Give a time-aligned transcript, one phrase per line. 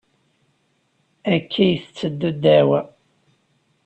[1.35, 2.79] Akka i tetteddu ddeɛwa.